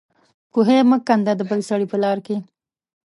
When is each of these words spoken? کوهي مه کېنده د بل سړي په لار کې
کوهي 0.53 0.79
مه 0.89 0.97
کېنده 1.07 1.33
د 1.37 1.41
بل 1.49 1.59
سړي 1.69 1.85
په 1.91 1.97
لار 2.03 2.17
کې 2.25 2.37